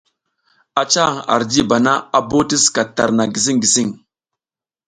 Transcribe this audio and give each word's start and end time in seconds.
A 0.81 0.83
ca 0.91 1.03
hang 1.09 1.21
ar 1.33 1.41
jiba 1.51 1.77
na, 1.85 1.93
a 2.17 2.19
bo 2.29 2.39
ti 2.49 2.57
skat 2.65 2.89
tarna 2.97 3.23
gising 3.33 3.59
gising. 3.63 3.91